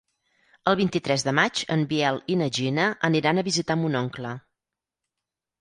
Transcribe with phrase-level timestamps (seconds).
[0.71, 4.33] El vint-i-tres de maig en Biel i na Gina aniran a visitar mon oncle.